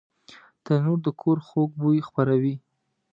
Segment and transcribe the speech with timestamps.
[0.63, 2.55] تنور د کور خوږ بوی خپروي